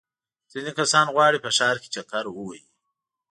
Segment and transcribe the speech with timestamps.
[0.51, 2.63] ځینې کسان غواړي په ښار کې چکر ووهي.